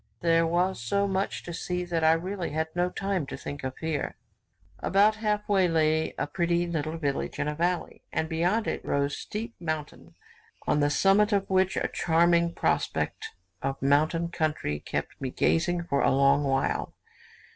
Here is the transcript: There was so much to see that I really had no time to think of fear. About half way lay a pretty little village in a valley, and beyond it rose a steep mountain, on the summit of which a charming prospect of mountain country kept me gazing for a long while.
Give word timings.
There 0.21 0.47
was 0.47 0.81
so 0.81 1.07
much 1.07 1.43
to 1.43 1.53
see 1.53 1.85
that 1.85 2.03
I 2.03 2.13
really 2.13 2.49
had 2.49 2.69
no 2.75 2.89
time 2.89 3.27
to 3.27 3.37
think 3.37 3.63
of 3.63 3.77
fear. 3.77 4.15
About 4.79 5.17
half 5.17 5.47
way 5.47 5.67
lay 5.67 6.15
a 6.17 6.25
pretty 6.25 6.65
little 6.65 6.97
village 6.97 7.37
in 7.37 7.47
a 7.47 7.53
valley, 7.53 8.01
and 8.11 8.27
beyond 8.27 8.65
it 8.65 8.83
rose 8.83 9.13
a 9.13 9.17
steep 9.17 9.53
mountain, 9.59 10.15
on 10.65 10.79
the 10.79 10.89
summit 10.89 11.31
of 11.31 11.47
which 11.51 11.77
a 11.77 11.87
charming 11.87 12.51
prospect 12.55 13.35
of 13.61 13.79
mountain 13.79 14.29
country 14.29 14.79
kept 14.79 15.21
me 15.21 15.29
gazing 15.29 15.83
for 15.83 16.01
a 16.01 16.09
long 16.09 16.45
while. 16.45 16.95